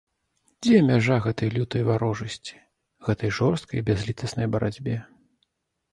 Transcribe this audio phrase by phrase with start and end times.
[0.67, 2.55] Дзе мяжа гэтай лютай варожасці,
[3.11, 4.95] гэтай жорсткай бязлітаснай барацьбе?